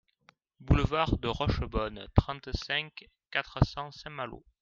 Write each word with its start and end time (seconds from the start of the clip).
Boulevard 0.59 1.19
de 1.19 1.27
Rochebonne, 1.27 2.07
trente-cinq, 2.15 3.07
quatre 3.29 3.59
cents 3.67 3.91
Saint-Malo 3.91 4.43